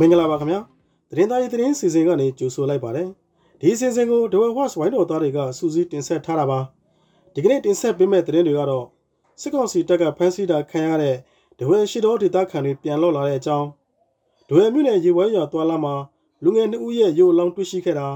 [0.00, 0.60] မင်္ဂလာပါခင်ဗျာ
[1.10, 3.08] သတင်းသားရေးသတင်းစီစဉ်ကနေကြိုဆိုလိုက်ပါတယ်
[3.60, 6.60] ဒီစီစဉ်ကို The Watch ဝိုင်းတော်သားတွေကစူးစီးတင်ဆက်ထားတာပါ
[7.34, 8.86] ဒီကနေ့တင်ဆက်ပေးမယ့်သတင်းတွေကတော့
[9.40, 11.16] စစ်ကောင်စီတပ်ကဖမ်းဆီးတာခံရတဲ့
[11.58, 13.68] ဒဝဲရှိတော်ဒေသခံတွေပြန်လော့လာတဲ့အကြောင်း
[14.48, 15.94] ဒဝဲမြို့နယ်ရေဝဲရွာသွားလာမှာ
[16.42, 18.08] လူငယ်နှစ်ဦးရဲ့ရုပ်အလောင်းတွေ့ရှိခဲ့တာ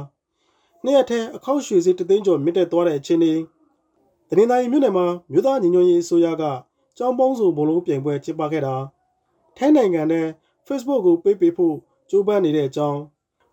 [0.84, 3.34] နေ့ရက်ထဲအခောက်ရွှေစီတသိန်းကျော်မြင့်တက်သွားတဲ့အချိန်တွေ
[4.28, 6.44] သတင်းသားရေးမြို့နယ်မှာမြို့သားညီညွတ်ရေးအစိုးရက
[6.96, 8.74] ကြောင်းပေါင်းစုံဘလုံးပြင်ပွဲကျင်းပခဲ့တာ
[9.56, 10.26] ထိုင်းနိုင်ငံနဲ့
[10.66, 11.76] Facebook ကိုပိတ်ပေးဖို့
[12.10, 13.00] ကြိုးပမ်းနေတဲ့အကြောင်း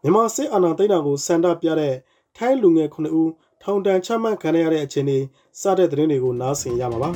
[0.02, 1.96] မြန်မာစစ်အာဏာသိမ်းတာကိုစန္ဒပြတဲ့
[2.38, 3.32] ထိုင်းလူငယ်9ဦး
[3.64, 5.18] ထောင်ဒဏ်ချမှတ်ခံရတဲ့အခြေအနေ
[5.62, 7.10] စတဲ့သတင်းတွေကိုနားဆင်ရမှာပါ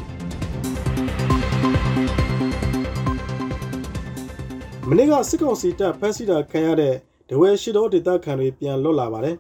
[4.89, 6.95] မနေ့ကစစ်ကောင်စီတပ်ဖမ်းဆီးတာခံရတဲ့
[7.30, 9.38] ဒဝဲရှိတော်ဒေသခံတွေပြန်လွတ်လာပါတယ်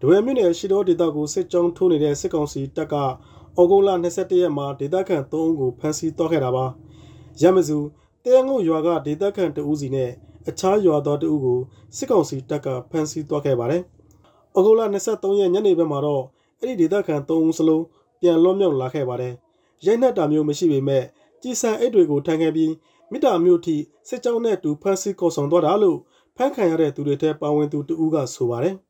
[0.00, 6.66] ဒဝဲမြို့နယ်ရှိတော်ဒေသကိုစစ်ကြောင်းထိုးနေတဲ့စစ်ကောင်စီတပ်ကဩဂုတ်လ22ရက်မှာဒေသခံ3ဦးကိုဖမ်းဆီးသွားခဲ့တာပါ
[7.42, 7.78] ရမစု
[8.24, 10.10] တဲငုတ်ရွာကဒေသခံတဦးစီနဲ့
[10.48, 11.60] အခြားရွာသားတဦးကို
[11.96, 13.82] စစ်ကောင်စီတပ်ကဖမ်းဆီးသွားခဲ့ပါတယ်။
[14.56, 16.24] ဩဂုတ်လ23ရက်ညနေဘက်မှာတော့
[16.60, 17.84] အဲ့ဒီဒေသခံ3ဦးစလုံး
[18.20, 19.34] ပြန်လွတ်မြောက်လာခဲ့ပါတယ်။
[19.86, 21.04] ရိုက်နှက်တာမျိုးမရှိပေမဲ့
[21.42, 22.72] ကြည်စံအိတ်တွေကိုထမ်းခဲ့ပြီး
[23.10, 23.76] မိတာမျိုးထိ
[24.08, 25.98] စစ်ကြောင်းနဲ့တူဖမ်းဆီးခေါ်ဆောင်သွားတာလို့
[26.36, 28.74] ဖမ်းခံရတဲ့သူတွေထဲပါဝင်သူတဦးကဆိုပါတယ်။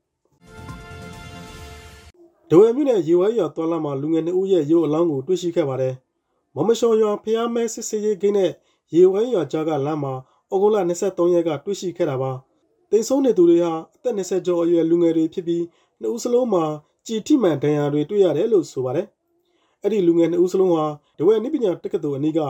[2.50, 5.94] ဒဝဲမြို့နယ်ရေဝဲရွာတွာလာမှာလူငယ်2ဦးရဲ့ရုပ်အလောင်းကိုတွေ့ရှိခဲ့ပါတယ်။
[6.54, 8.50] မမရှော်ရွာဖျားမဲစစ်စေးရေးဂိတ်နဲ့
[8.94, 10.12] ရေဝဲရွာကြားကလမ်းမှာ
[10.52, 12.32] ဩဂုတ်လ23ရက်ကတွေ့ရှိခဲ့တာပါ။
[12.90, 15.64] တင်ဆုံးနေသူတွေဟာအသက်20ကျော်အရွယ်လူငယ်တွေဖြစ်ပြီး
[16.00, 16.64] နှစ်ဦးစလုံးမှာ
[17.06, 19.06] ကြည်ထိမှန်ဒဏ်ရာတွေတွေ့ရတယ်လို့ဆိုပါတယ်။
[19.82, 20.84] အဲ့ဒီလူငယ်နှစ်ဦးစလုံးဟာ
[21.18, 22.40] ဒဝဲနိပညာတက္ကသိုလ်အနီးက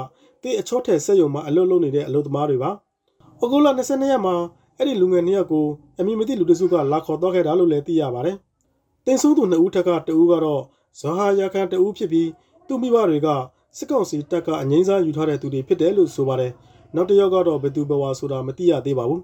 [0.43, 2.71] တေးအချောထည်ဆက်ယုံမှာအလုပ်လုပ်နေတဲ့အလုပ်သမားတွေပါ။
[3.43, 4.35] ဩဂုတ်လ22ရက်မှာ
[4.79, 5.67] အဲ့ဒီလူငယ်နှစ်ယောက်ကို
[5.99, 8.37] အမည်မသိလူတစုကလာခေါ်တော့ခဲ့တာလို့လည်းသိရပါတယ်။
[9.07, 10.63] တင်ဆုံးသူနှစ်ဦးထက်ကတဦးကတော့
[11.01, 12.29] ဇောဟာရခန်တဦးဖြစ်ပြီး
[12.67, 13.29] သူ့မိဘတွေက
[13.77, 16.53] စစ်ကောင်စီတပ်ကအငိမ့်စားယူထားတဲ့သူတွေဖြစ်တယ်လို့ဆိုပါတယ်။
[16.95, 19.23] နောက်တစ်ယောက်ကတော့ဘယ်သူဘဝဆိုတာမသိရသေးပါဘူး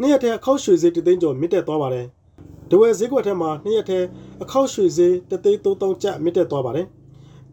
[0.00, 2.06] နေ့ရက်ထဲအခောက်ရွှေဈေးတသိန်းကျော်မြင့်တက်သွားပါတယ်
[2.70, 3.98] ဒဝဲဈေးကွက်ထဲမှာနေ့ရက်ထဲ
[4.42, 6.86] အခောက်ရွှေဈေးတသိန်း3000ကျပ်မြင့်တက်သွားပါတယ်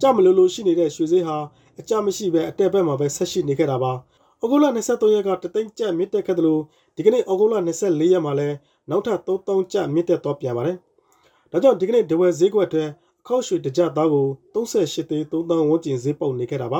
[0.01, 1.37] ကြမလို့လို့ရှိနေတဲ့ရွှေဈေးဟာ
[1.79, 3.93] အကြမရှိပဲအတက်ဘက်မှာပဲဆက်ရှိနေခဲ့တာပါ
[4.41, 6.61] ဩဂုတ်လ23ရက်ကတသိန်းကျပ်မြင့်တက်ခဲ့တယ်လို့
[6.95, 8.55] ဒီကနေ့ဩဂုတ်လ24ရက်မှာလည်း
[8.89, 10.77] နောက်ထပ်3000ကျပ်မြင့်တက်သွားပြန်ပါတယ်
[11.51, 16.79] ဒါကြောင့်ဒီကနေ့ဒဝဲဈေးကွက်ထဲအ ခောက်ရွှေတကြသားကို38သိန်း3000ဝန်းကျင်ဈေးပေါက်နေခဲ့တာပါ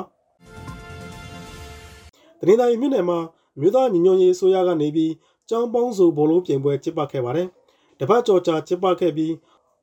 [2.40, 3.20] တနင်္သာရီမြို့နယ်မှာ
[3.60, 5.12] မြို့သားညီညွတ်ရေးအစိုးရကနေပြီး
[5.50, 7.48] ကျောင်းပေါင်းစုဘောလုံးပြင်ပွဲကျင်းပခဲ့ပါတယ်။
[8.00, 9.34] တပတ်ကျော်ကြာကျင်းပခဲ့ပြီး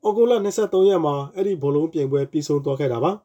[0.05, 3.11] ဩဂုတ်လ23ရက်မှာအဲ့ဒီဘောလုံးပြင်ပွဲပြီးဆုံးသွားခဲ့တာပါ။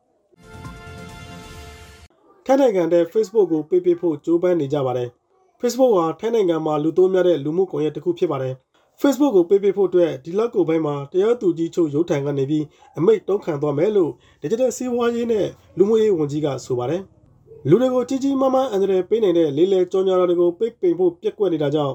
[2.44, 5.09] ထိုင်းနိုင်ငံတဲ့ Facebook ကိုပေးပေးဖို့ကြိုးပမ်းနေကြပါတယ်။
[5.60, 8.54] Facebook ဟာထိုင်းနိုင်ငံမှာလူသုံးများတဲ့လူမှုကွန်ရက်တစ်ခုဖြစ်ပါတယ်။
[9.05, 12.65] Facebook ကိုပေးပေးဖို့အတွက်ဒီလောက်ကိုပိုင်းမှာတရားသူကြီးချုပ်ရုံးထံကနေပြီး
[12.99, 15.47] အမိန့်တုံးခံသွားမယ်လို့ Digital စီးပွားရေးနဲ့
[15.79, 17.03] လူမှုရေးဝန်ကြီးကဆိုပါတယ်။
[17.69, 21.95] လူတွေကိုကြီးကြီးမားမားအန္တရာယ်ပေးနိုင်တဲ့လေးလေကြော်ညာတွေကိုပိတ်ပင်ဖို့ပြက်ကွက်နေတာကြောင့်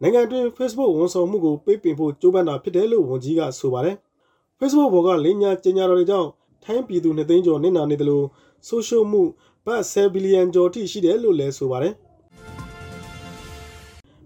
[0.00, 3.96] နိုင်ငံတွင်း Facebook ဝန်ဆောင်မှုကိုပိတ်ပင်ဖို့ကြိုးပမ်းတာဖြစ်တယ်လို့ဝန်ကြီးကဆိုပါတယ်။
[4.58, 6.28] Facebook ဘော်ကလင်းညာကျညာတော်တွေကြောင့်
[6.64, 8.26] ထိုင်းပြည်သူနှစ်သိန်းကျော်နစ်နာနေတယ်လို့
[8.68, 9.22] ဆိုရှယ်မှု
[9.66, 11.94] ဘတ်10ဘီလီယံကျော်ထိရှိတယ်လို့လည်းဆိုပါတယ်။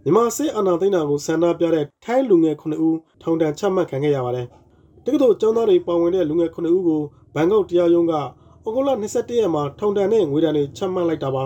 [0.09, 4.47] မြန်မာစစ်အာဏာသိမ်းတာကိုဆန္ဒပြတဲ့ထိုင်းလူငယ်9ဦးထောင်ဒဏ်ချမှတ်ခံခဲ့ရပါတယ်။
[5.05, 7.03] တက္ကသိုလ်ကျောင်းသားတွေပါဝင်တဲ့လူငယ်9ဦးကို
[7.35, 8.23] ဘန်ကောက်တရားရုံးကဩ
[8.65, 11.45] ဂုတ်လ22ရက်မှာထောင်ဒဏ်နဲ့ငွေဒဏ်တွေချမှတ်လိုက်တာပါ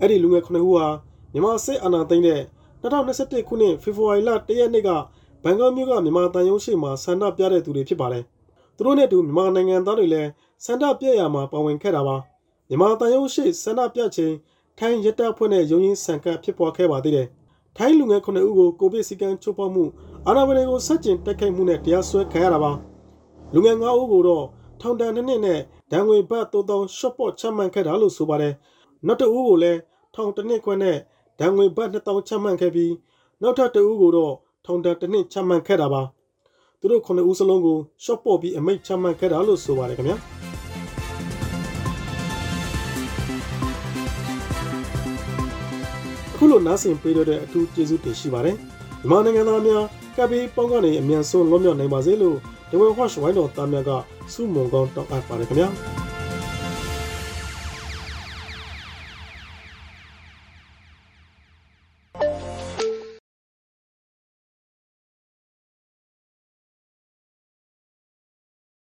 [0.00, 0.86] အဲ့ဒီလူငယ်9ဦးဟာ
[1.32, 2.40] မြန်မာစစ်အာဏာသိမ်းတဲ့
[2.82, 4.90] 2021ခုနှစ်ဖေဖော်ဝါရီလ1ရက်နေ့က
[5.44, 8.24] ဘန်ကောက်မြို့ကမြန်မာတန်ယုံရှိမှာဆန္ဒပြတဲ့သူတွေဖြစ်ပါတယ်
[8.76, 10.30] သူတို့နဲ့တူမြန်မာနိုင်ငံသားတွေလည်း
[10.64, 12.16] ဆန္ဒပြရမှာပါဝင်ခဲ့တာပါ
[12.68, 14.34] မြန်မာတန်ယုံရှိဆန္ဒပြချိန်
[14.78, 17.28] ထိုင်းရတပ်ဖွဲ့နဲ့ရုံးရင်းဆန်ကပ်ဖြစ်ပွားခဲ့ပါသေးတယ်
[17.76, 19.84] ထိုင်းလူငယ်9ဦးကိုကိုဗစ်စည်းကမ်းချိုးဖောက်မှု
[20.26, 22.72] အာဏာပိုင်တွေကိုဆက်ကျင်တိုက်ခိုက်မှုနဲ့တရားစွဲခံရတာပါ
[23.54, 24.44] လူငယ်9ဦးကိုတော့
[24.80, 25.60] ထောင်ဒဏ်နှစ်နှစ်နဲ့
[25.92, 28.54] ဒဏ်ငွေဘတ်3000ရှော့ပေါ့ချမှတ်ခဲ့တာလို့ဆိုပါတယ်။
[29.06, 29.78] နောက်တဦးကိုလည်း
[30.14, 30.96] ထောင်တစ်နှစ်ခွဲနဲ့
[31.40, 32.92] ဒဏ်ငွေဘတ်2000ချမှတ်ခဲ့ပြီး
[33.42, 34.34] နောက်ထပ်တဦးကိုတော့
[34.66, 36.02] ထောင်ဒဏ်တစ်နှစ်ချမှတ်ခဲ့တာပါ။
[36.80, 40.18] သူတို့ခုနှစ်ဦးစလုံးကိုရှော့ပေါ့ပြီးအမိန့်ချမှတ်ခဲ့တာလို့ဆိုပါတယ်ခင်ဗျာ။
[46.44, 48.56] ခုလိုနားဆင်ပေးတဲ့အထူးကျေးဇူးတင်ရှိပါတယ်။
[49.08, 49.84] မြန်မာနိုင်ငံသားများ
[50.16, 52.36] ကပ်ပြီးပေါင်းကနေအမြန်ဆုံးလွတ်မြောက်နိုင်ပါစေလို့
[52.70, 53.90] ဒဝဲဟော့ရှ်ဝိုင်းတော်သားများက
[54.32, 55.68] စုမုံကောင်းတောင်းအပ်ပါတယ်ခင်ဗျာ။